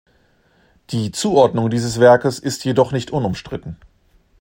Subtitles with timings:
[0.89, 3.77] Die Zuordnung dieses Werkes ist jedoch nicht unumstritten.